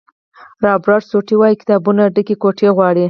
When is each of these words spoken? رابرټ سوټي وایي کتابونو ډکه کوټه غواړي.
رابرټ 0.65 1.01
سوټي 1.11 1.35
وایي 1.37 1.55
کتابونو 1.61 2.03
ډکه 2.15 2.35
کوټه 2.41 2.69
غواړي. 2.77 2.99